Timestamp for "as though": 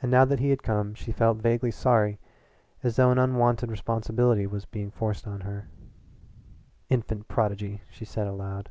2.82-3.10